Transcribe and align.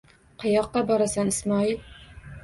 Qayoqqa 0.43 0.81
borasan, 0.91 1.29
Ismoil? 1.33 1.75